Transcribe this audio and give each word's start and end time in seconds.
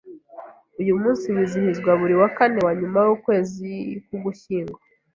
Uyu 0.81 0.93
munsi 1.01 1.25
wizihizwa 1.35 1.91
buri 1.99 2.15
wa 2.21 2.29
kane 2.37 2.57
wanyuma 2.65 2.99
w’ukwezi 3.07 3.69
k’Ugushyingo 4.05 4.77